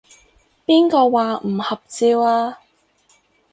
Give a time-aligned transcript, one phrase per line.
[0.65, 2.57] 邊個話唔合照啊？